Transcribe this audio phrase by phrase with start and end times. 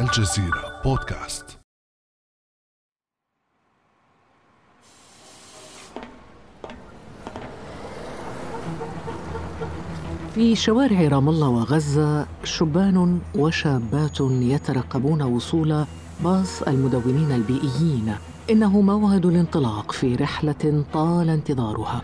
[0.00, 1.58] الجزيرة بودكاست.
[10.34, 15.84] في شوارع رام الله وغزة شبان وشابات يترقبون وصول
[16.24, 18.14] باص المدونين البيئيين.
[18.50, 22.02] إنه موعد الانطلاق في رحلة طال انتظارها.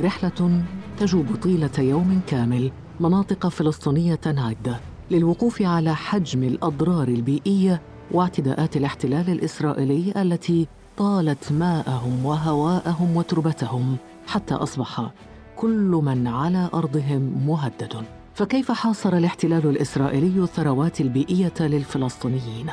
[0.00, 0.62] رحلة
[0.98, 4.80] تجوب طيلة يوم كامل مناطق فلسطينية عدة
[5.10, 15.10] للوقوف على حجم الأضرار البيئية واعتداءات الاحتلال الإسرائيلي التي طالت ماءهم وهواءهم وتربتهم حتى أصبح
[15.56, 18.04] كل من على أرضهم مهدد.
[18.34, 22.66] فكيف حاصر الاحتلال الإسرائيلي الثروات البيئية للفلسطينيين؟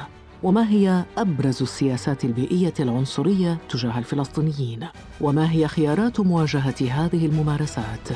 [0.44, 4.88] وما هي أبرز السياسات البيئية العنصرية تجاه الفلسطينيين؟
[5.22, 8.10] وما هي خيارات مواجهة هذه الممارسات؟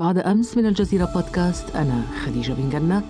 [0.00, 3.02] بعد أمس من الجزيرة بودكاست أنا خديجة بن جنة.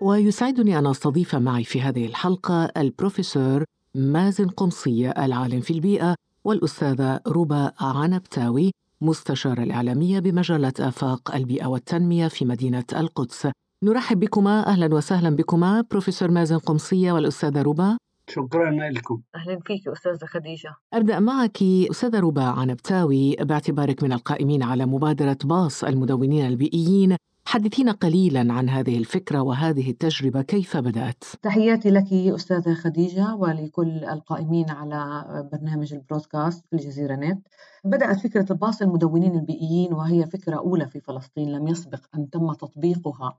[0.00, 7.72] ويسعدني أن أستضيف معي في هذه الحلقة البروفيسور مازن قمصيه العالم في البيئة والأستاذة ربا
[7.80, 13.48] عنبتاوي مستشارة الإعلامية بمجلة آفاق البيئة والتنمية في مدينة القدس.
[13.84, 17.98] نرحب بكما أهلا وسهلا بكما بروفيسور مازن قمصية والأستاذة ربا
[18.32, 19.20] شكرا لكم.
[19.34, 20.74] أهلا فيك أستاذة خديجة.
[20.92, 27.16] أبدأ معك أستاذة ربا عنبتاوي باعتبارك من القائمين على مبادرة باص المدونين البيئيين
[27.46, 30.42] حدثينا قليلا عن هذه الفكرة وهذه التجربة.
[30.42, 37.46] كيف بدأت؟ تحياتي لك أستاذة خديجة ولكل القائمين على برنامج البرودكاست في الجزيرة نت.
[37.84, 43.38] بدأت فكرة الباص المدونين البيئيين وهي فكرة أولى في فلسطين لم يسبق أن تم تطبيقها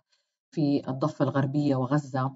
[0.51, 2.31] في الضفة الغربية وغزة.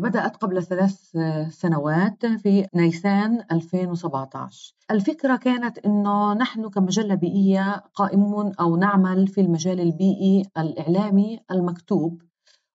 [0.00, 1.16] بدأت قبل ثلاث
[1.48, 9.80] سنوات في نيسان 2017 الفكرة كانت أنه نحن كمجلة بيئية قائمون أو نعمل في المجال
[9.80, 12.22] البيئي الإعلامي المكتوب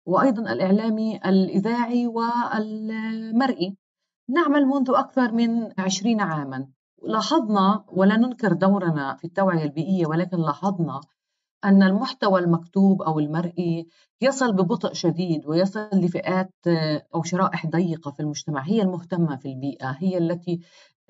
[0.06, 3.78] وأيضا الإعلامي الإذاعي والمرئي.
[4.30, 6.68] نعمل منذ أكثر من عشرين عاما.
[7.04, 11.02] لاحظنا ولا ننكر دورنا في التوعية البيئية ولكن لاحظنا
[11.66, 13.88] أن المحتوى المكتوب أو المرئي
[14.22, 16.54] يصل ببطء شديد ويصل لفئات
[17.16, 18.62] أو شرائح ضيقة في المجتمع.
[18.62, 20.60] هي المهتمة في البيئة هي التي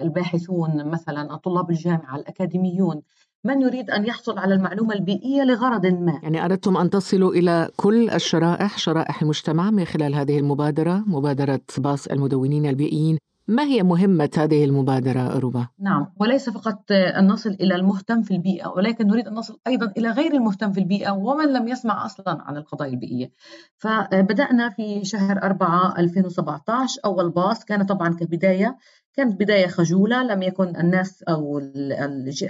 [0.02, 3.02] الباحثون مثلا طلاب الجامعة الأكاديميون
[3.46, 8.10] من يريد أن يحصل على المعلومة البيئية لغرض ما؟ يعني أردتم أن تصلوا إلى كل
[8.10, 13.18] الشرائح شرائح المجتمع من خلال هذه المبادرة مبادرة باص المدونين البيئيين.
[13.48, 18.68] ما هي مهمة هذه المبادرة ربا؟ نعم وليس فقط أن نصل إلى المهتم في البيئة
[18.68, 22.58] ولكن نريد أن نصل أيضا إلى غير المهتم في البيئة ومن لم يسمع أصلا عن
[22.58, 23.32] القضايا البيئية
[23.78, 28.78] فبدأنا في شهر 4 2017 أول باص كان طبعا كبداية
[29.14, 31.58] كانت بداية خجولة لم يكن الناس أو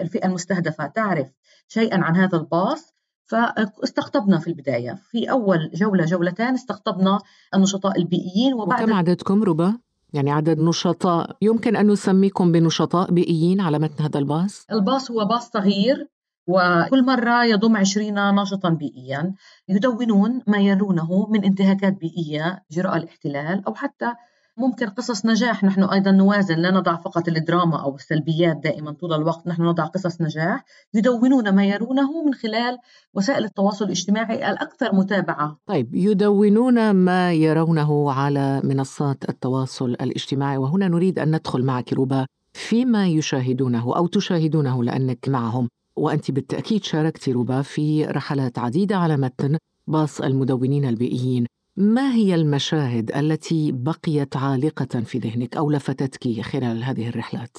[0.01, 1.27] الفئة المستهدفة تعرف
[1.67, 2.95] شيئا عن هذا الباص
[3.25, 7.19] فاستقطبنا في البداية في أول جولة جولتين استقطبنا
[7.55, 9.84] النشطاء البيئيين وبعد وكم عددكم ربا؟
[10.15, 15.49] يعني عدد نشطاء يمكن أن نسميكم بنشطاء بيئيين على متن هذا الباص؟ الباص هو باص
[15.49, 16.07] صغير
[16.47, 19.33] وكل مرة يضم عشرين ناشطا بيئيا
[19.69, 24.13] يدونون ما يرونه من انتهاكات بيئية جراء الاحتلال أو حتى
[24.57, 25.63] ممكن قصص نجاح.
[25.63, 30.21] نحن أيضا نوازن لا نضع فقط الدراما أو السلبيات دائما طول الوقت نحن نضع قصص
[30.21, 32.77] نجاح يدونون ما يرونه من خلال
[33.13, 35.57] وسائل التواصل الاجتماعي الأكثر متابعة.
[35.65, 40.57] طيب يدونون ما يرونه على منصات التواصل الاجتماعي.
[40.57, 45.69] وهنا نريد أن ندخل معك ربا فيما يشاهدونه أو تشاهدونه لأنك معهم.
[45.97, 51.45] وأنت بالتأكيد شاركت ربا في رحلات عديدة على متن باص المدونين البيئيين.
[51.77, 57.57] ما هي المشاهد التي بقيت عالقة في ذهنك أو لفتتك خلال هذه الرحلات؟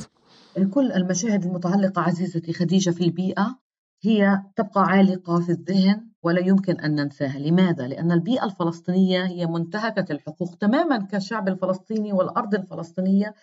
[0.71, 3.59] كل المشاهد المتعلقة عزيزتي خديجة في البيئة
[4.03, 10.13] هي تبقى عالقة في الذهن ولا يمكن أن ننساها لماذا؟ لأن البيئة الفلسطينية هي منتهكة
[10.13, 13.35] الحقوق تماما كالشعب الفلسطيني والأرض الفلسطينية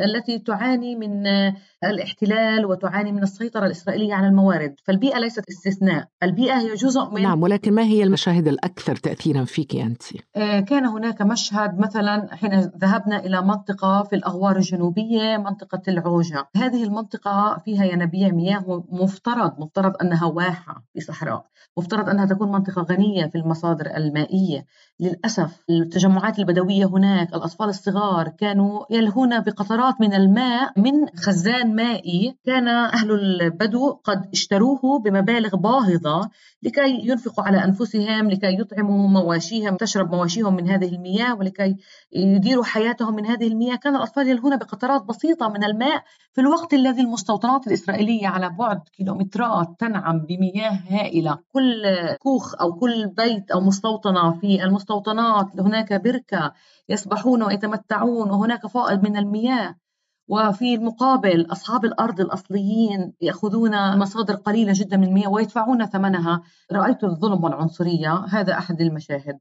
[0.00, 1.26] التي تعاني من
[1.84, 4.74] الاحتلال وتعاني من السيطرة الإسرائيلية على الموارد.
[4.84, 9.76] فالبيئة ليست استثناء البيئة هي جزء من نعم ولكن ما هي المشاهد الأكثر تأثيرا فيك
[9.76, 10.02] أنت؟
[10.36, 16.48] آه، كان هناك مشهد مثلا حين ذهبنا إلى منطقة في الأغوار الجنوبية منطقة العوجة.
[16.56, 21.46] هذه المنطقة فيها ينابيع مياه مفترض مفترض أنها واحة في صحراء.
[21.78, 24.66] مفترض أنها تكون منطقة غنية في المصادر المائية.
[25.00, 32.36] للأسف التجمعات البدوية هناك الأطفال الصغار كانوا يلهون بقطرات قطرات من الماء من خزان مائي
[32.46, 36.30] كان أهل البدو قد اشتروه بمبالغ باهظة
[36.62, 41.76] لكي ينفقوا على أنفسهم لكي يطعموا مواشيهم تشرب مواشيهم من هذه المياه ولكي
[42.12, 43.76] يديروا حياتهم من هذه المياه.
[43.76, 49.68] كان الأطفال يلهون بقطرات بسيطة من الماء في الوقت الذي المستوطنات الإسرائيلية على بعد كيلومترات
[49.78, 51.38] تنعم بمياه هائلة.
[51.52, 51.82] كل
[52.18, 56.52] كوخ أو كل بيت أو مستوطنة في المستوطنات هناك بركة
[56.88, 59.74] يسبحون ويتمتعون وهناك فائض من المياه.
[60.28, 66.42] وفي المقابل أصحاب الأرض الأصليين يأخذون مصادر قليلة جدا من المياه ويدفعون ثمنها.
[66.72, 69.38] رأيت الظلم والعنصرية هذا أحد المشاهد.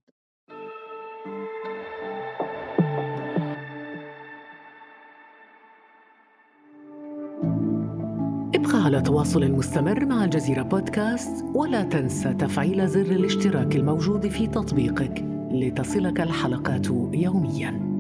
[8.56, 15.34] ابقى على تواصل مستمر مع الجزيرة بودكاست ولا تنسى تفعيل زر الاشتراك الموجود في تطبيقك.
[15.60, 17.96] لتصلك الحلقات يومياً.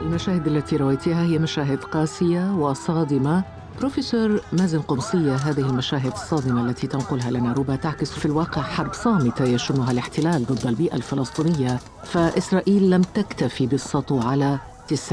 [0.00, 3.44] المشاهد التي رويتها هي مشاهد قاسية وصادمة
[3.80, 9.44] بروفيسور مازن قمصية هذه المشاهد الصادمة التي تنقلها لنا روبا تعكس في الواقع حرب صامتة
[9.44, 14.58] يشنها الاحتلال ضد البيئة الفلسطينية فإسرائيل لم تكتفي بالسطو على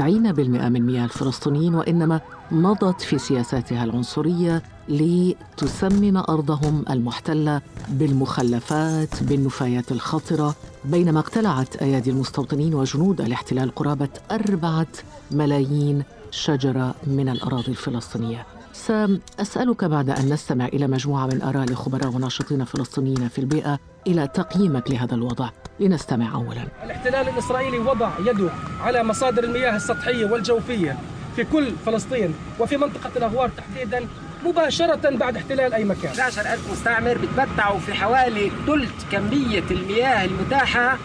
[0.00, 10.54] من مياه الفلسطينيين وإنما مضت في سياساتها العنصرية لتسمم أرضهم المحتلة بالمخلفات بالنفايات الخطرة
[10.84, 14.86] بينما اقتلعت أيادي المستوطنين وجنود الاحتلال قرابة أربعة
[15.30, 18.46] ملايين شجرة من الأراضي الفلسطينية.
[18.72, 24.90] سأسألك بعد أن نستمع إلى مجموعة من آراء لخبراء وناشطين فلسطينيين في البيئة إلى تقييمك
[24.90, 25.48] لهذا الوضع.
[25.80, 26.68] لنستمع اولا.
[26.84, 28.50] الاحتلال الإسرائيلي وضع يده
[28.80, 30.96] على مصادر المياه السطحية والجوفية
[31.38, 34.08] في كل فلسطين وفي منطقة الأغوار تحديدا
[34.44, 36.10] مباشرة بعد احتلال أي مكان.
[36.20, 40.98] 11 ألف مستعمر بتمتعوا في حوالي ثلث كمية المياه المتاحة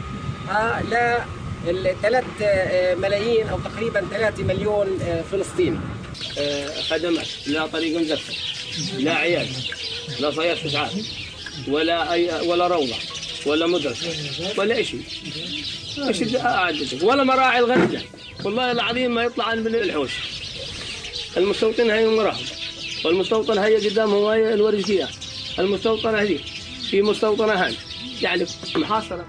[0.51, 0.81] آه،
[1.65, 5.79] لثلاث آه، ملايين أو تقريبا 3 مليون آه، فلسطيني.
[6.89, 8.33] خدمات لا طريق مزفر
[8.97, 9.47] لا عيال
[10.19, 10.93] لا صياد إسعاف
[11.67, 12.95] ولا أي ولا روضة.
[13.47, 14.07] ولا مدرسة
[14.57, 15.01] ولا شيء
[15.97, 18.01] إيش ولا مراعي الغنجة
[18.45, 20.11] والله العظيم ما يطلع من الحوش.
[21.37, 22.45] المستوطن هاي المراحل
[23.05, 25.07] والمستوطن هي قدامهم هي الورشية
[25.59, 26.39] المستوطنة هذه
[26.89, 27.75] في مستوطنة هاي.
[28.21, 28.45] يعني
[28.75, 29.25] محاصرة.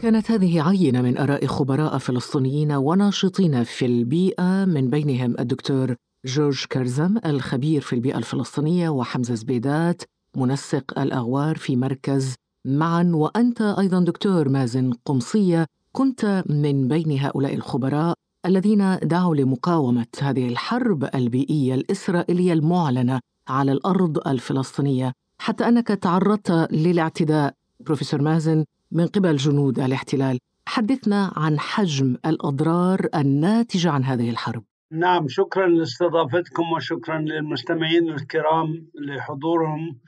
[0.00, 5.94] كانت هذه عينة من آراء خبراء فلسطينيين وناشطين في البيئة من بينهم الدكتور
[6.26, 10.02] جورج كرزم الخبير في البيئة الفلسطينية وحمزة زبيدات
[10.36, 12.34] منسق الأغوار في مركز
[12.64, 15.66] معا وأنت أيضا دكتور مازن قمصية.
[15.92, 18.14] كنت من بين هؤلاء الخبراء
[18.46, 25.12] الذين دعوا لمقاومة هذه الحرب البيئية الإسرائيلية المعلنة على الأرض الفلسطينية.
[25.38, 33.90] حتى أنك تعرضت للاعتداء بروفيسور مازن من قبل جنود الاحتلال حدثنا عن حجم الأضرار الناتجة
[33.90, 34.64] عن هذه الحرب.
[34.90, 39.98] نعم شكرا لاستضافتكم وشكرا للمستمعين الكرام لحضورهم.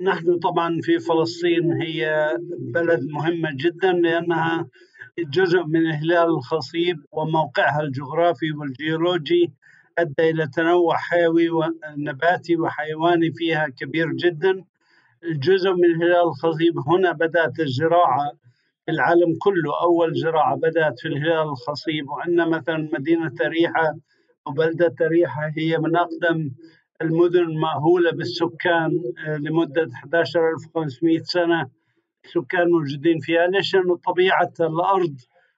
[0.00, 2.28] نحن طبعا في فلسطين هي
[2.58, 4.66] بلد مهمة جدا لأنها
[5.18, 9.52] جزء من الهلال الخصيب وموقعها الجغرافي والجيولوجي
[9.98, 14.64] أدى إلى تنوع حيوي ونباتي وحيواني فيها كبير جدا.
[15.24, 18.32] الجزء من الهلال الخصيب هنا بدأت الزراعة
[18.86, 23.94] في العالم كله أول زراعة بدأت في الهلال الخصيب وعندنا مثلا مدينة أريحة
[24.50, 26.50] وبلدة أريحة هي من أقدم
[27.02, 28.90] المدن المأهولة بالسكان
[29.26, 31.68] آه، لمدة 11500 سنة.
[32.34, 33.46] سكان موجودين فيها.
[33.46, 35.16] ليش؟ لأنه طبيعة الأرض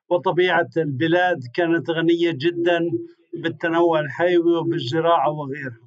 [0.08, 2.80] وطبيعة البلاد كانت غنية جدا
[3.34, 5.80] بالتنوع الحيوي وبالزراعة وغيرها.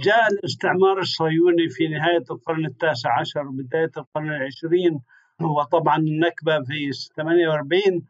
[0.00, 5.00] جاء الاستعمار الصهيوني في نهاية القرن التاسع عشر وبداية القرن العشرين
[5.40, 8.02] وطبعا النكبة في 48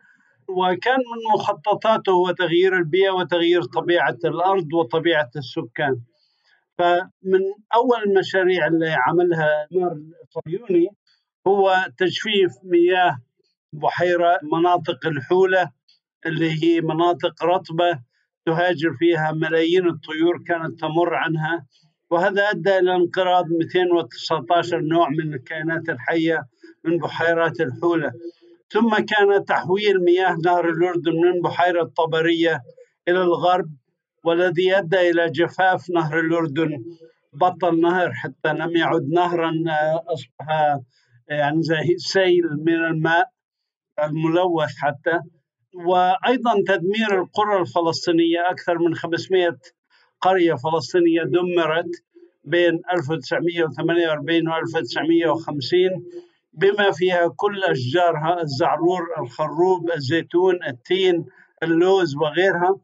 [0.57, 6.00] وكان من مخططاته هو تغيير البيئة وتغيير طبيعة الأرض وطبيعة السكان.
[6.78, 7.40] فمن
[7.75, 10.88] أول المشاريع اللي عملها الاستعمار الصهيوني
[11.47, 13.19] هو تجفيف مياه
[13.73, 15.71] بحيرة مناطق الحولة
[16.26, 18.00] اللي هي مناطق رطبة
[18.47, 21.66] تهاجر فيها ملايين الطيور كانت تمر عنها.
[22.11, 26.47] وهذا أدى إلى انقراض 219 نوع من الكائنات الحية
[26.85, 28.12] من بحيرات الحولة.
[28.72, 32.62] ثم كان تحويل مياه نهر الأردن من بحيرة طبرية
[33.08, 33.70] إلى الغرب
[34.24, 36.84] والذي أدى إلى جفاف نهر الأردن
[37.32, 39.52] بطل نهر حتى لم يعد نهرا
[40.06, 40.78] أصبح
[41.28, 43.28] يعني زي سيل من الماء
[44.02, 45.20] الملوث حتى.
[45.74, 49.58] وأيضا تدمير القرى الفلسطينية أكثر من 500
[50.20, 51.90] قرية فلسطينية دمرت
[52.44, 55.80] بين 1948 و 1950
[56.52, 61.26] بما فيها كل أشجارها الزعرور الخروب الزيتون التين
[61.62, 62.76] اللوز وغيرها.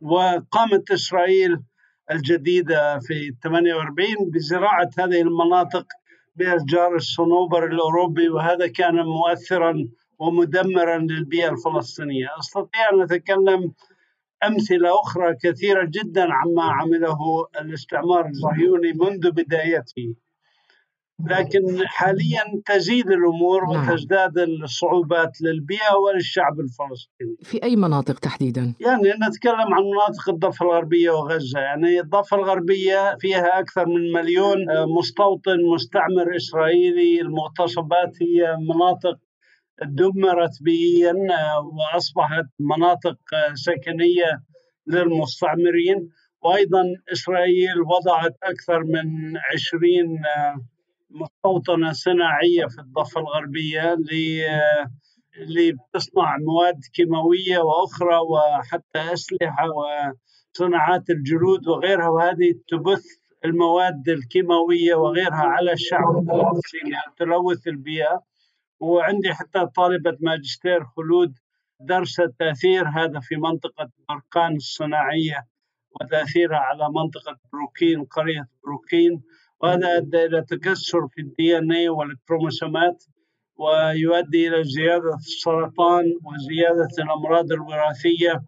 [0.00, 1.58] وقامت إسرائيل
[2.10, 5.86] الجديدة في 48 بزراعة هذه المناطق
[6.36, 12.26] بأشجار الصنوبر الأوروبي وهذا كان مؤثرا ومدمرا للبيئة الفلسطينية.
[12.38, 13.72] أستطيع أن أتكلم
[14.44, 17.18] أمثلة أخرى كثيرة جدا عما عمله
[17.60, 20.14] الاستعمار الصهيوني منذ بدايته.
[21.26, 23.88] لكن حاليا تزيد الأمور نعم.
[23.88, 27.36] وتزداد الصعوبات للبيئة وللشعب الفلسطيني.
[27.42, 33.58] في أي مناطق تحديدا؟ يعني نتكلم عن مناطق الضفة الغربية وغزة، يعني الضفة الغربية فيها
[33.60, 34.58] أكثر من مليون
[34.98, 39.18] مستوطن مستعمر إسرائيلي، المغتصبات هي مناطق
[39.86, 41.14] دمرت بيئيا
[41.72, 43.18] وأصبحت مناطق
[43.54, 44.42] سكنية
[44.86, 46.08] للمستعمرين
[46.42, 50.18] وأيضا إسرائيل وضعت أكثر من 20
[51.10, 53.96] مستوطنة صناعية في الضفة الغربية
[55.36, 63.04] اللي بتصنع مواد كيماوية وأخرى وحتى أسلحة وصناعات الجلود وغيرها وهذه تبث
[63.44, 68.22] المواد الكيماوية وغيرها على الشعب الفلسطيني تلوث البيئة.
[68.80, 71.34] وعندي حتى طالبة ماجستير خلود
[71.80, 75.46] درست تأثير هذا في منطقة بركان الصناعية
[76.00, 79.22] وتأثيرها على منطقة بروكين قرية بروكين.
[79.62, 83.04] وهذا أدى إلى تكسر في ال DNA والكروموسومات
[83.58, 88.42] ويؤدي إلى زيادة السرطان وزيادة الأمراض الوراثية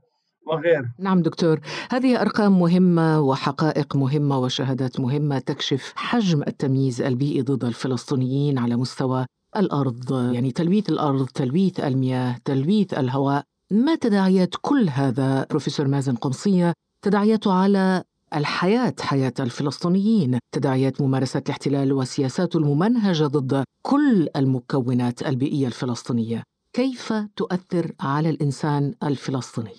[0.46, 7.64] وغيره نعم دكتور هذه أرقام مهمة وحقائق مهمة وشهادات مهمة تكشف حجم التمييز البيئي ضد
[7.64, 9.26] الفلسطينيين على مستوى
[9.56, 13.42] الأرض يعني تلويث الأرض تلويث المياه تلويث الهواء.
[13.70, 18.02] ما تداعيات كل هذا؟ بروفيسور مازن قمصية تداعياته على
[18.34, 20.38] الحياة حياة الفلسطينيين.
[20.54, 26.42] تداعيات ممارسة الاحتلال وسياساته الممنهجة ضد كل المكونات البيئية الفلسطينية.
[26.72, 29.74] كيف تؤثر على الإنسان الفلسطيني؟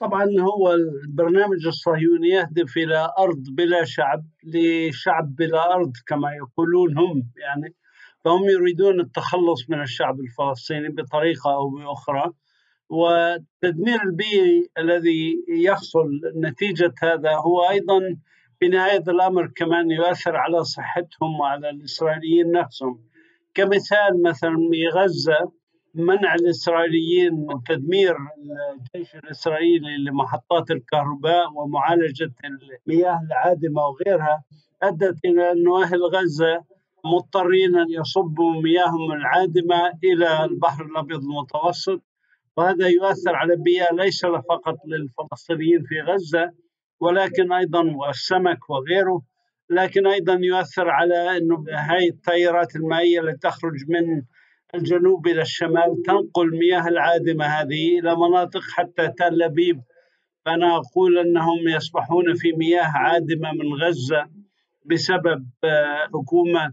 [0.00, 7.22] طبعا هو البرنامج الصهيوني يهدف إلى أرض بلا شعب لشعب بلا أرض كما يقولون هم
[7.36, 7.74] يعني.
[8.24, 12.32] فهم يريدون التخلص من الشعب الفلسطيني بطريقة أو بأخرى.
[12.90, 18.00] والتدمير البيئي الذي يحصل نتيجة هذا هو أيضا
[18.60, 23.00] في نهاية الأمر كمان يؤثر على صحتهم وعلى الإسرائيليين نفسهم.
[23.54, 25.52] كمثال مثلا في غزة
[25.94, 28.16] منع الإسرائيليين وتدمير
[28.94, 32.30] الجيش الإسرائيلي لمحطات الكهرباء ومعالجة
[32.86, 34.44] المياه العادمة وغيرها
[34.82, 36.64] أدت إلى أن أهل غزة
[37.04, 42.02] مضطرين أن يصبوا مياههم العادمة إلى البحر الأبيض المتوسط.
[42.58, 46.52] وهذا يؤثر على البيئة ليس فقط للفلسطينيين في غزة
[47.00, 49.22] ولكن أيضا والسمك وغيره
[49.70, 54.22] لكن أيضا يؤثر على أنه هاي التيارات المائية اللي تخرج من
[54.74, 59.80] الجنوب إلى الشمال تنقل مياه العادمة هذه إلى مناطق حتى تل أبيب.
[60.44, 64.30] فأنا أقول أنهم يسبحون في مياه عادمة من غزة
[64.84, 65.46] بسبب
[66.14, 66.72] حكومة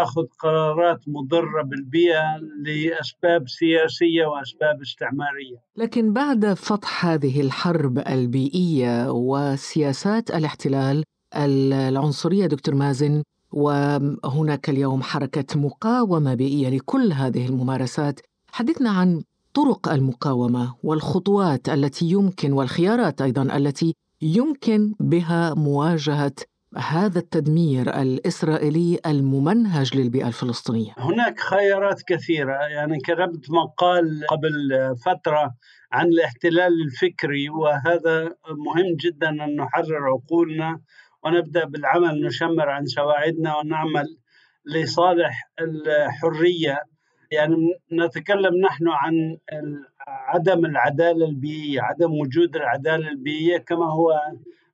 [0.00, 5.56] تاخذ قرارات مضرة بالبيئة لأسباب سياسية وأسباب استعمارية.
[5.76, 11.04] لكن بعد فتح هذه الحرب البيئية وسياسات الاحتلال
[11.36, 18.20] العنصرية دكتور مازن وهناك اليوم حركة مقاومة بيئية لكل هذه الممارسات،
[18.52, 19.22] حدثنا عن
[19.54, 26.32] طرق المقاومة والخطوات التي يمكن والخيارات أيضا التي يمكن بها مواجهة
[26.76, 32.52] هذا التدمير الإسرائيلي الممنهج للبيئة الفلسطينية؟ هناك خيارات كثيرة.
[32.52, 34.50] يعني كتبت مقال قبل
[35.04, 35.54] فترة
[35.92, 40.80] عن الاحتلال الفكري وهذا مهم جدا أن نحرر عقولنا
[41.24, 44.16] ونبدأ بالعمل نشمر عن سواعدنا ونعمل
[44.66, 46.78] لصالح الحرية.
[47.32, 47.56] يعني
[47.92, 49.38] نتكلم نحن عن
[50.08, 54.12] عدم العدالة البيئية عدم وجود العدالة البيئية كما هو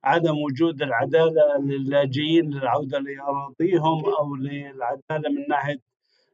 [0.07, 5.79] عدم وجود العدالة للاجئين للعودة لأراضيهم أو للعدالة من ناحية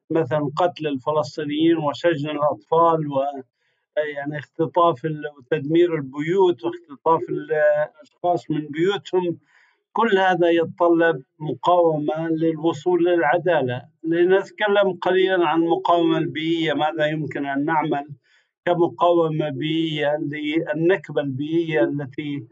[0.09, 3.21] مثلا قتل الفلسطينيين وسجن الأطفال و
[4.15, 5.01] يعني اختطاف
[5.37, 9.37] وتدمير البيوت واختطاف الأشخاص من بيوتهم
[9.93, 13.81] كل هذا يتطلب مقاومة للوصول للعدالة.
[14.03, 18.05] لنتكلم قليلا عن المقاومه البيئية ماذا يمكن أن نعمل
[18.65, 22.47] كمقاومة بيئية للنكبة البيئية التي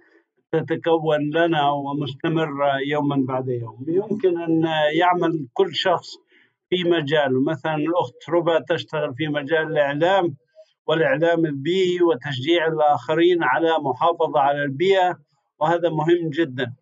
[0.51, 3.86] تتكون لنا ومستمرة يوما بعد يوم.
[3.88, 4.63] يمكن أن
[5.00, 6.10] يعمل كل شخص
[6.70, 7.43] في مجاله.
[7.48, 10.36] مثلا الأخت ربا تشتغل في مجال الإعلام
[10.88, 15.20] والإعلام البيئي وتشجيع الآخرين على محافظة على البيئة
[15.60, 16.74] وهذا مهم جدا.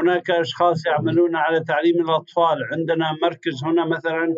[0.00, 2.58] هناك أشخاص يعملون على تعليم الأطفال.
[2.72, 4.34] عندنا مركز هنا مثلا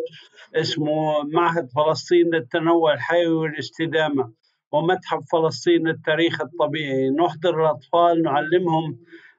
[0.55, 4.42] اسمه معهد فلسطين للتنوع الحيوي والاستدامة.
[4.73, 7.09] ومتحف فلسطين للتاريخ الطبيعي.
[7.09, 8.97] نحضر الأطفال نعلمهم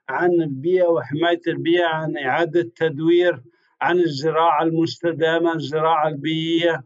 [0.09, 3.43] عن البيئة وحماية البيئة عن إعادة تدوير
[3.81, 6.85] عن الزراعة المستدامة الزراعة البيئية.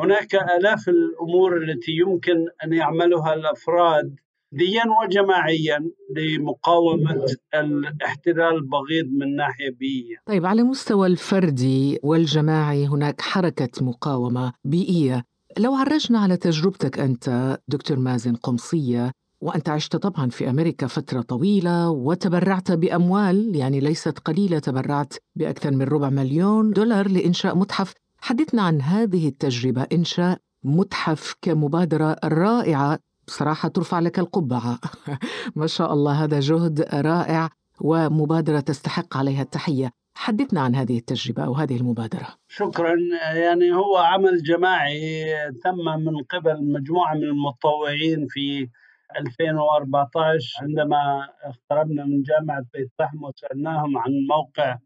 [0.00, 4.14] هناك آلاف الأمور التي يمكن أن يعملها الأفراد
[4.52, 10.16] ديا وجماعيا لمقاومة الاحتلال البغيض من ناحية بيئية.
[10.26, 15.24] طيب على مستوى الفردي والجماعي هناك حركة مقاومة بيئية.
[15.58, 21.90] لو عرجنا على تجربتك أنت دكتور مازن قمصية وأنت عشت طبعا في أمريكا فترة طويلة
[21.90, 27.94] وتبرعت بأموال يعني ليست قليلة تبرعت بأكثر من ربع مليون دولار لإنشاء متحف.
[28.18, 34.78] حدثنا عن هذه التجربة إنشاء متحف كمبادرة رائعة بصراحة ترفع لك القبعة.
[35.56, 39.90] ما شاء الله هذا جهد رائع ومبادرة تستحق عليها التحية.
[40.20, 42.28] حدثنا عن هذه التجربة أو هذه المبادرة.
[42.48, 42.96] شكرا.
[43.34, 45.24] يعني هو عمل جماعي
[45.64, 48.68] تم من قبل مجموعة من المتطوعين في
[49.16, 54.78] 2014 عندما اقتربنا من جامعة بيت لحم وسألناهم عن موقع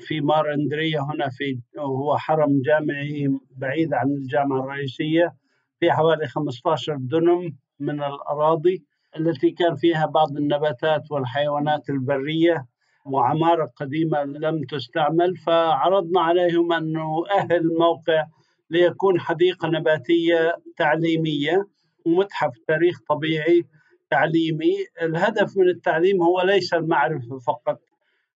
[0.00, 5.34] في مار اندريا هنا في هو حرم جامعي بعيد عن الجامعة الرئيسية
[5.80, 8.84] في حوالي 15 دنم من الأراضي
[9.16, 12.66] التي كان فيها بعض النباتات والحيوانات البرية
[13.04, 18.24] وعمارة قديمة لم تستعمل فعرضنا عليهم أن نؤهل الموقع
[18.70, 21.66] ليكون حديقة نباتية تعليمية
[22.06, 23.64] ومتحف تاريخ طبيعي
[24.10, 24.74] تعليمي.
[25.02, 27.80] الهدف من التعليم هو ليس المعرفة فقط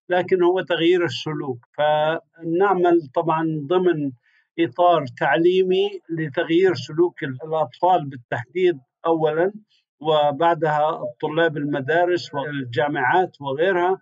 [0.09, 1.65] لكن هو تغيير السلوك.
[1.77, 4.11] فنعمل طبعا ضمن
[4.59, 9.53] إطار تعليمي لتغيير سلوك الأطفال بالتحديد أولا
[9.99, 14.01] وبعدها طلاب المدارس والجامعات وغيرها.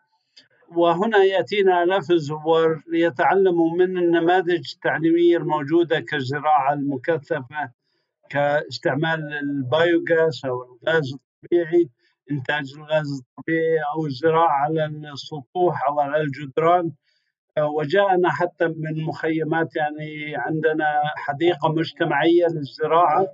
[0.76, 7.72] وهنا يأتينا آلاف الزوار ليتعلموا من النماذج التعليمية الموجودة كالزراعة المكثفة
[8.30, 11.90] كاستعمال البايوغاز أو الغاز الطبيعي
[12.32, 16.92] إنتاج الغاز الطبيعي أو الزراعة على السطوح أو على الجدران.
[17.60, 23.28] وجاءنا حتى من مخيمات يعني عندنا حديقة مجتمعية للزراعة.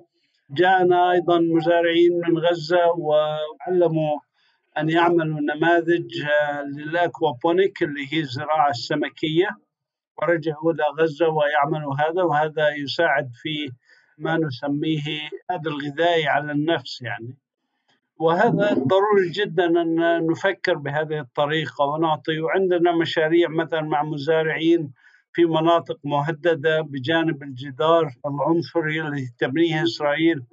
[0.50, 4.20] جاءنا أيضا مزارعين من غزة وعلموا
[4.78, 6.12] أن يعملوا نماذج
[6.78, 9.48] للأكوابونيك اللي هي الزراعة السمكية.
[10.18, 13.72] ورجعوا إلى غزة ويعملوا هذا وهذا يساعد في
[14.18, 17.38] ما نسميه هذا الغذائي على النفس يعني.
[18.20, 24.94] وهذا ضروري جدا أن نفكر بهذه الطريقة ونعطي وعندنا مشاريع مثلا مع مزارعين
[25.34, 30.44] في مناطق مهددة بجانب الجدار العنصري الذي تبنيه إسرائيل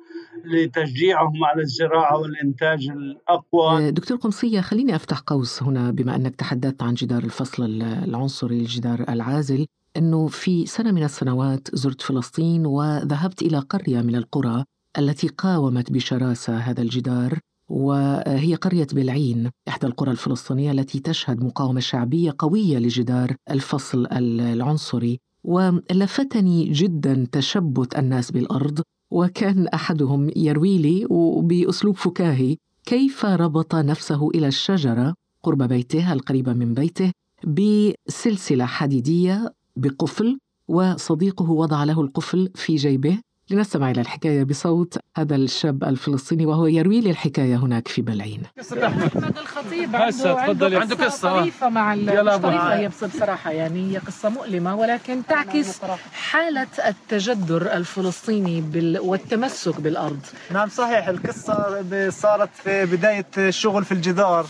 [0.45, 3.91] لتشجيعهم على الزراعة والإنتاج الأقوى.
[3.91, 9.67] دكتور قمصية خليني أفتح قوس هنا بما أنك تحدثت عن جدار الفصل العنصري الجدار العازل.
[9.97, 14.65] أنه في سنة من السنوات زرت فلسطين وذهبت إلى قرية من القرى
[14.99, 17.39] التي قاومت بشراسة هذا الجدار.
[17.71, 25.19] وهي قرية بلعين إحدى القرى الفلسطينية التي تشهد مقاومة شعبية قوية لجدار الفصل العنصري.
[25.45, 28.81] ولفتني جدا تشبت الناس بالأرض
[29.11, 31.07] وكان أحدهم يروي لي
[31.43, 32.57] بأسلوب فكاهي
[32.87, 37.13] كيف ربط نفسه إلى الشجرة قرب بيته القريبة من بيته
[37.47, 43.19] بسلسلة حديدية بقفل وصديقه وضع له القفل في جيبه؟
[43.51, 48.43] لنستمع إلى الحكاية بصوت هذا الشاب الفلسطيني وهو يروي لي الحكاية هناك في بلعين.
[48.59, 51.41] قصة أحمد الخطيب عنده, عنده, عنده قصة.
[51.41, 55.81] طريفة مع طريفة هي بصراحة يعني هي قصة مؤلمة ولكن تعكس
[56.13, 58.65] حالة التجدر الفلسطيني
[59.01, 60.21] والتمسك بالأرض.
[60.51, 61.09] نعم صحيح.
[61.09, 64.47] القصة صارت في بداية الشغل في الجدار.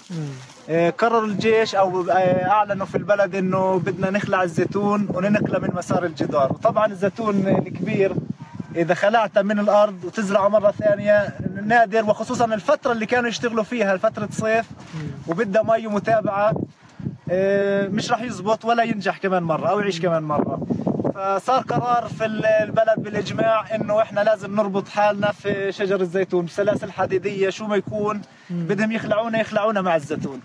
[0.68, 6.04] آه، قرر الجيش أو آه، أعلنوا في البلد إنه بدنا نخلع الزيتون وننقله من مسار
[6.04, 6.52] الجدار.
[6.52, 8.14] وطبعا الزيتون الكبير
[8.76, 11.34] إذا خلعت من الأرض وتزرعه مرة ثانية
[11.66, 14.66] نادر وخصوصا الفترة اللي كانوا يشتغلوا فيها فترة صيف
[15.28, 16.52] وبدها مي ومتابعة
[17.30, 20.66] آه، مش راح يزبط ولا ينجح كمان مرة أو يعيش كمان مرة.
[21.14, 27.50] فصار قرار في البلد بالإجماع إنه إحنا لازم نربط حالنا في شجر الزيتون بسلاسل حديدية
[27.50, 30.40] شو ما يكون بدهم يخلعونا يخلعونا مع الزيتون.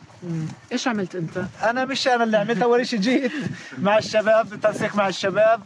[0.72, 3.32] إيش عملت أنت؟ أنا مش أنا اللي عملت أول شيء جيت
[3.78, 5.62] مع الشباب بالتنسيق مع الشباب.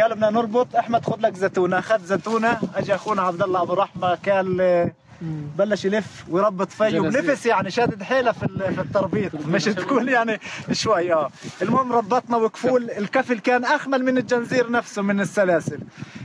[0.00, 2.58] قالوا بدنا نربط أحمد خذ لك زيتونة اخذ زيتونة.
[2.74, 4.90] اجى أخونا عبد الله أبو رحمة قال
[5.58, 9.34] بلش يلف ويربط فيه ونفس يعني شادد حيله في في التربيط.
[9.34, 10.40] مش تقول يعني
[10.72, 11.30] شوي آه.
[11.62, 15.78] المهم ربطنا وكفول الكفل كان اخمل من الجنزير نفسه من السلاسل.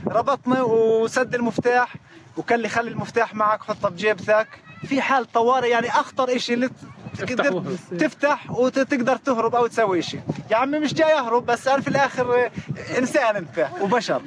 [0.06, 1.94] ربطنا وسد المفتاح
[2.36, 4.48] وكان لي خلي المفتاح معك حطه بجيبتك
[4.86, 6.70] في حال طوارئ يعني أخطر شيء اللي
[7.18, 7.64] تقدر
[7.98, 12.50] تفتح وتقدر تهرب أو تسوي شيء يا عمي مش جاي أهرب بس أنا في الآخر
[12.98, 14.22] إنسان أنت وبشر.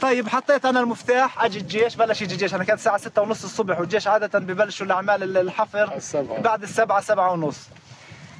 [0.00, 1.44] طيب حطيت أنا المفتاح.
[1.44, 2.54] أجي الجيش بلش يجي الجيش.
[2.54, 6.40] أنا كانت الساعة 6 ونص الصبح والجيش عادة ببلشوا الأعمال الحفر السبعة.
[6.40, 7.68] بعد السبعة سبعة ونص.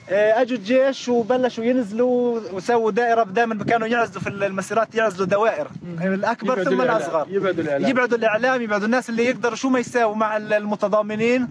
[0.08, 5.68] إيه، أجوا الجيش وبلشوا ينزلوا وسووا دائرة دائما كانوا يعزلوا في المسيرات يعزلوا دوائر.
[6.00, 7.26] الأكبر ثم الأصغر.
[7.30, 7.90] يبعدوا الإعلام.
[7.90, 11.48] يبعدوا الإعلام يبعدوا الناس اللي يقدروا شو ما يساووا مع المتضامنين.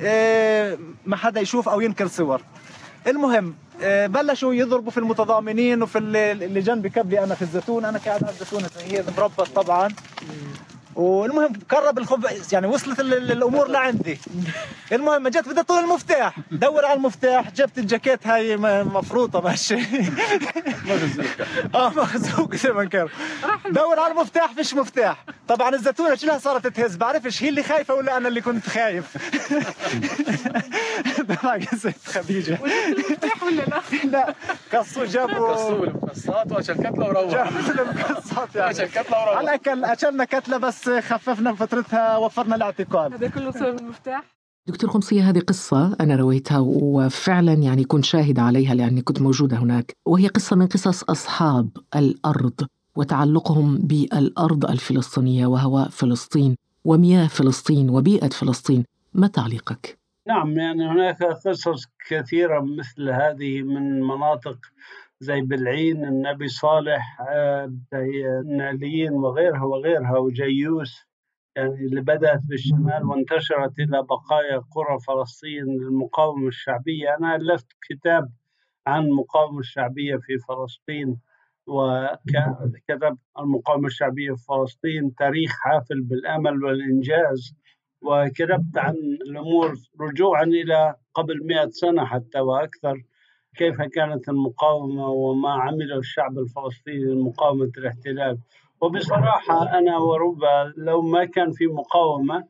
[0.00, 2.42] إيه، ما حدا يشوف أو ينكر صور.
[3.06, 7.84] المهم إيه، بلشوا يضربوا في المتضامنين وفي اللي جنبي كبلي أنا في الزيتون.
[7.84, 9.88] أنا قاعد على الزيتون هي مربط طبعا.
[10.94, 14.18] والمهم قرب الخبز يعني وصلت الأمور لعندي
[14.92, 16.36] المهم جت بدي طول المفتاح.
[16.50, 19.78] دور على المفتاح جبت الجاكيت هاي مفروطة ماشي.
[21.74, 23.08] آه مخزوق زي ما كان.
[23.68, 25.24] دور على المفتاح فيش مفتاح.
[25.48, 29.04] طبعا الزيتونة شلها صارت تهز؟ بعرفش هي اللي خايفة ولا أنا اللي كنت خايف.
[31.72, 32.58] قصة خديجة.
[32.88, 34.34] المفتاح ولا لا؟ لا
[34.74, 35.52] قصوا جابوا.
[35.52, 38.68] قصوا المقصات وعشان كتلة وروح جابوا المقصات يعني.
[38.68, 40.81] عشان كتلة وروح على الاكل أكلنا كتلة بس.
[40.88, 44.24] خففنا فترتها وفرنا الاعتقال هذا كله بسبب المفتاح؟
[44.66, 49.96] دكتور خمسية هذه قصة أنا رويتها وفعلا يعني كنت شاهدة عليها لأني كنت موجودة هناك
[50.06, 52.66] وهي قصة من قصص أصحاب الأرض
[52.96, 61.86] وتعلقهم بالأرض الفلسطينية وهواء فلسطين ومياه فلسطين وبيئة فلسطين ما تعليقك؟ نعم يعني هناك قصص
[62.08, 64.58] كثيرة مثل هذه من مناطق
[65.22, 71.06] زي بلعين النبي صالح آه، زي الناليين وغيرها وغيرها وجيوس
[71.56, 77.16] يعني اللي بدأت بالشمال وانتشرت إلى بقايا قرى فلسطين للمقاومة الشعبية.
[77.18, 78.28] أنا ألفت كتاب
[78.86, 81.20] عن المقاومة الشعبية في فلسطين
[81.66, 87.54] وكتب المقاومة الشعبية في فلسطين تاريخ حافل بالأمل والإنجاز
[88.02, 88.94] وكتبت عن
[89.26, 93.02] الأمور رجوعا إلى قبل مئة سنة حتى وأكثر.
[93.56, 98.38] كيف كانت المقاومة وما عمله الشعب الفلسطيني لمقاومة الاحتلال؟
[98.80, 102.44] وبصراحة أنا وربا لو ما كان في مقاومة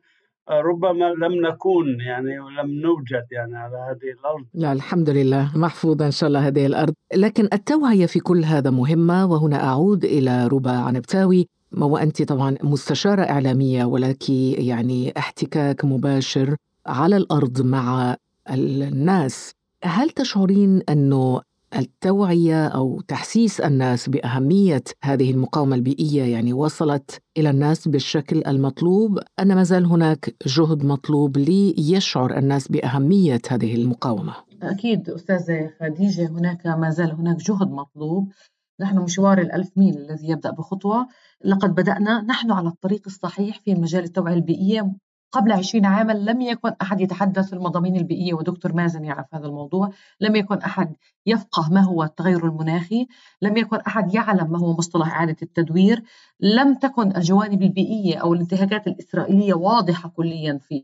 [0.49, 4.45] ربما لم نكون يعني ولم نوجد يعني على هذه الأرض.
[4.53, 6.93] لا الحمد لله محفوظة إن شاء الله هذه الأرض.
[7.15, 11.47] لكن التوعية في كل هذا مهمة وهنا أعود إلى ربا عنبتاوي.
[11.77, 16.55] وأنت طبعا مستشارة إعلامية ولك يعني احتكاك مباشر
[16.87, 18.15] على الأرض مع
[18.49, 19.55] الناس.
[19.83, 21.41] هل تشعرين أنه
[21.75, 29.55] التوعية أو تحسيس الناس بأهمية هذه المقاومة البيئية يعني وصلت إلى الناس بالشكل المطلوب؟ أن
[29.55, 36.89] ما زال هناك جهد مطلوب ليشعر الناس بأهمية هذه المقاومة؟ أكيد أستاذة خديجة هناك ما
[36.89, 38.31] زال هناك جهد مطلوب.
[38.79, 41.07] نحن مشوار الألف ميل الذي يبدأ بخطوة.
[41.45, 44.93] لقد بدأنا نحن على الطريق الصحيح في مجال التوعية البيئية.
[45.33, 49.89] قبل 20 عاما لم يكن أحد يتحدث المضامين البيئية ودكتور مازن يعرف هذا الموضوع.
[50.21, 53.07] لم يكن أحد يفقه ما هو التغير المناخي.
[53.41, 56.03] لم يكن أحد يعلم ما هو مصطلح إعادة التدوير.
[56.39, 60.83] لم تكن الجوانب البيئية أو الانتهاكات الإسرائيلية واضحة كليا في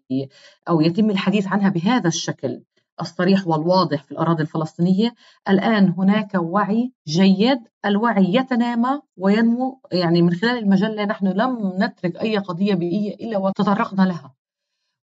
[0.69, 2.63] أو يتم الحديث عنها بهذا الشكل
[3.01, 5.13] الصريح والواضح في الأراضي الفلسطينية.
[5.49, 7.59] الآن هناك وعي جيد.
[7.85, 9.81] الوعي يتنامى وينمو.
[9.91, 14.38] يعني من خلال المجلة نحن لم نترك أي قضية بيئية إلا وتطرقنا لها.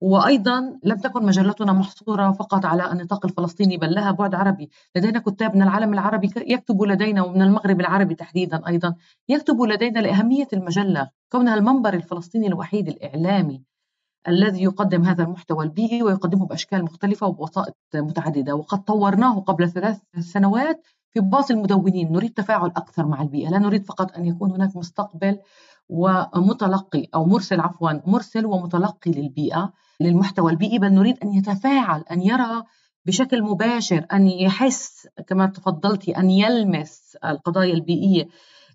[0.00, 5.56] وأيضا لم تكن مجلتنا محصورة فقط على النطاق الفلسطيني بل لها بعد عربي، لدينا كتاب
[5.56, 8.94] من العالم العربي يكتبوا لدينا ومن المغرب العربي تحديدا أيضا
[9.28, 13.62] يكتبوا لدينا لأهمية المجلة، كونها المنبر الفلسطيني الوحيد الإعلامي
[14.28, 20.86] الذي يقدم هذا المحتوى البيئي ويقدمه بأشكال مختلفة وبوسائط متعددة، وقد طورناه قبل ثلاث سنوات
[21.10, 25.38] في باص المدونين، نريد تفاعل أكثر مع البيئة، لا نريد فقط أن يكون هناك مستقبل
[25.88, 32.62] ومتلقي أو مرسل عفوا مرسل ومتلقي للبيئة للمحتوى البيئي بل نريد أن يتفاعل أن يرى
[33.06, 38.28] بشكل مباشر أن يحس كما تفضلتي أن يلمس القضايا البيئية.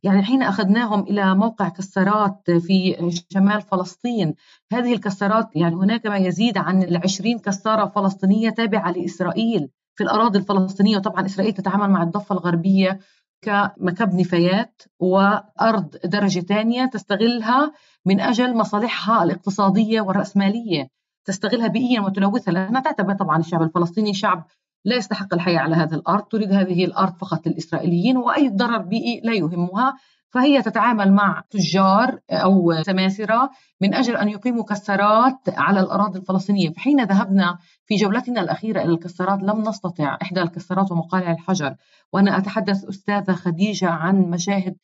[0.03, 4.35] يعني حين أخذناهم إلى موقع كسرات في شمال فلسطين
[4.73, 10.97] هذه الكسرات يعني هناك ما يزيد عن العشرين كسارة فلسطينية تابعة لإسرائيل في الأراضي الفلسطينية.
[10.97, 12.99] وطبعا إسرائيل تتعامل مع الضفة الغربية
[13.41, 17.73] كمكب نفايات وأرض درجة ثانية تستغلها
[18.06, 20.88] من أجل مصالحها الاقتصادية والرأسمالية.
[21.25, 24.47] تستغلها بيئيا وتلوثها لانها تعتبر طبعا الشعب الفلسطيني شعب
[24.86, 26.23] لا يستحق الحياة على هذه الأرض.
[26.23, 29.97] تريد هذه الأرض فقط للإسرائيليين وأي ضرر بيئي لا يهمها.
[30.31, 33.49] فهي تتعامل مع تجار أو سماسرة
[33.81, 39.39] من أجل أن يقيموا كسرات على الأراضي الفلسطينية، فحين ذهبنا في جولتنا الأخيرة إلى الكسرات
[39.43, 41.75] لم نستطع إحدى الكسرات ومقالع الحجر،
[42.13, 44.75] وأنا أتحدث أستاذة خديجة عن مشاهد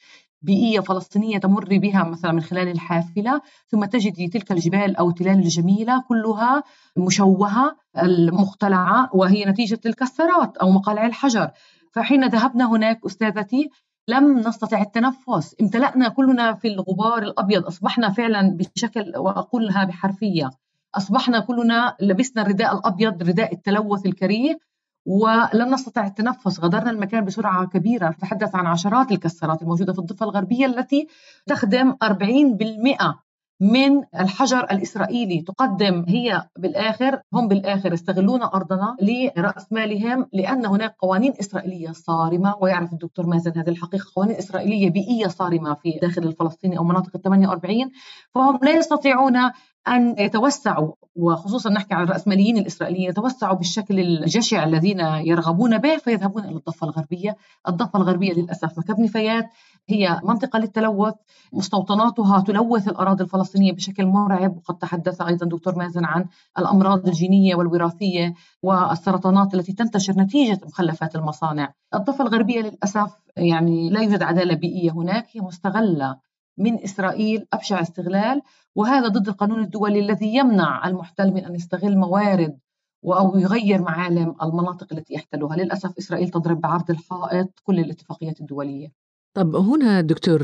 [0.42, 6.04] بيئية فلسطينية تمر بها مثلا من خلال الحافلة ثم تجد تلك الجبال أو التلال الجميلة
[6.08, 6.64] كلها
[6.98, 11.52] مشوهة المختلعة وهي نتيجة الكسرات أو مقالع الحجر.
[11.92, 13.70] فحين ذهبنا هناك أستاذتي
[14.08, 15.56] لم نستطع التنفس.
[15.62, 17.66] امتلأنا كلنا في الغبار الأبيض.
[17.66, 20.50] أصبحنا فعلا بشكل وأقولها بحرفية.
[20.96, 24.60] أصبحنا كلنا لبسنا الرداء الأبيض رداء التلوث الكريه
[25.06, 26.60] ولم نستطع التنفس.
[26.60, 28.16] غادرنا المكان بسرعة كبيرة.
[28.22, 31.08] تحدث عن عشرات الكسرات الموجودة في الضفة الغربية التي
[31.46, 33.25] تخدم 40%
[33.60, 41.34] من الحجر الإسرائيلي تقدم هي بالآخر هم بالآخر يستغلون أرضنا لرأس مالهم لأن هناك قوانين
[41.40, 42.56] إسرائيلية صارمة.
[42.62, 47.22] ويعرف الدكتور مازن هذه الحقيقة قوانين إسرائيلية بيئية صارمة في داخل الفلسطيني أو مناطق ال
[47.22, 47.92] 48
[48.36, 49.52] فهم لا يستطيعون
[49.88, 56.56] أن يتوسعوا وخصوصا نحكي عن الرأسماليين الإسرائيليين يتوسعوا بالشكل الجشع الذين يرغبون به فيذهبون إلى
[56.56, 57.38] الضفة الغربية.
[57.68, 59.50] الضفة الغربية للأسف مكب نفايات
[59.90, 61.14] هي منطقة للتلوث
[61.54, 66.26] مستوطناتها تلوث الأراضي الفلسطينية بشكل مرعب وقد تحدث أيضا دكتور مازن عن
[66.60, 71.74] الأمراض الجينية والوراثية والسرطانات التي تنتشر نتيجة مخلفات المصانع.
[71.94, 76.18] الضفة الغربية للأسف يعني لا يوجد عدالة بيئية هناك هي مستغلة
[76.58, 78.42] من إسرائيل أبشع استغلال
[78.76, 82.58] وهذا ضد القانون الدولي الذي يمنع المحتل من أن يستغل موارد
[83.06, 85.56] أو يغير معالم المناطق التي يحتلها.
[85.56, 88.92] للأسف إسرائيل تضرب بعرض الحائط كل الاتفاقيات الدولية.
[89.34, 90.44] طب هنا دكتور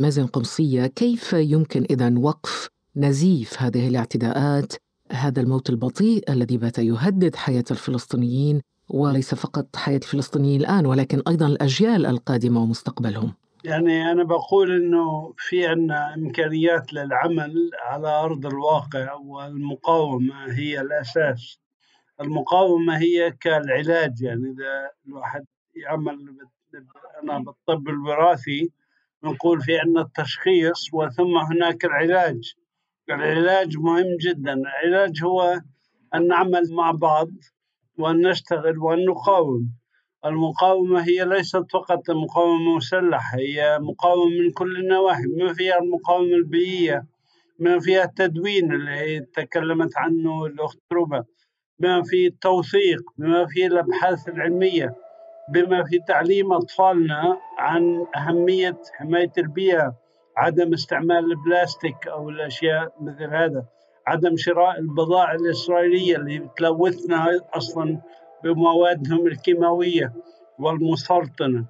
[0.00, 4.72] مازن قمصية كيف يمكن إذا وقف نزيف هذه الاعتداءات
[5.12, 11.46] هذا الموت البطيء الذي بات يهدد حياة الفلسطينيين وليس فقط حياة الفلسطينيين الآن ولكن أيضا
[11.46, 13.32] الأجيال القادمة ومستقبلهم؟
[13.64, 21.60] يعني أنا بقول إنه في عنا إمكانيات للعمل على أرض الواقع والمقاومة هي الأساس.
[22.20, 25.44] المقاومة هي كالعلاج يعني إذا الواحد
[25.76, 26.36] يعمل
[27.22, 28.70] أنا بالطب الوراثي
[29.24, 32.54] نقول في عنا التشخيص وثم هناك العلاج.
[33.10, 34.52] العلاج مهم جدا.
[34.52, 35.60] العلاج هو
[36.14, 37.28] أن نعمل مع بعض
[37.98, 39.77] وأن نشتغل وأن نقاوم
[40.24, 47.04] المقاومة هي ليست فقط مقاومة مسلحة هي مقاومة من كل النواحي بما فيها المقاومة البيئية
[47.60, 51.24] بما فيها التدوين اللي تكلمت عنه الأخت ربا
[51.78, 54.94] بما فيه التوثيق بما فيه الأبحاث العلمية
[55.52, 59.94] بما في تعليم أطفالنا عن أهمية حماية البيئة
[60.36, 63.64] عدم استعمال البلاستيك أو الأشياء مثل هذا
[64.06, 68.00] عدم شراء البضائع الإسرائيلية اللي بتلوثنا أصلا
[68.44, 70.12] بموادهم الكيماوية
[70.58, 71.64] والمسرطنة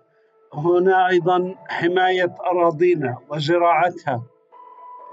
[0.55, 4.23] هنا أيضا حماية أراضينا وزراعتها.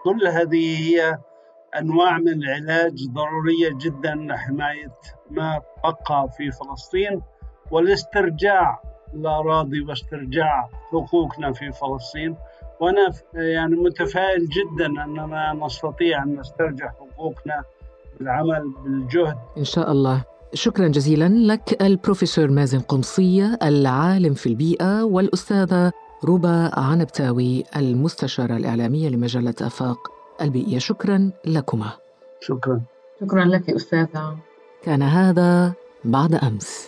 [0.03, 1.17] كل هذه هي
[1.79, 4.91] أنواع من العلاج ضرورية جدا لحماية
[5.31, 7.21] ما بقى في فلسطين
[7.71, 8.81] والاسترجاع
[9.13, 12.35] الأراضي واسترجاع حقوقنا في فلسطين.
[12.79, 17.63] وأنا يعني متفائل جدا أننا نستطيع أن نسترجع حقوقنا
[18.19, 19.37] بالعمل بالجهد.
[19.57, 20.23] إن شاء الله.
[20.53, 25.91] شكرا جزيلا لك البروفيسور مازن قمصية العالم في البيئة والأستاذة
[26.25, 29.97] ربا عنبتاوي المستشارة الإعلامية لمجلة آفاق
[30.41, 31.91] البيئية شكرا لكما.
[32.41, 32.81] شكرا.
[33.21, 34.37] شكرا لك أستاذة.
[34.83, 35.73] كان هذا
[36.05, 36.87] بعد أمس.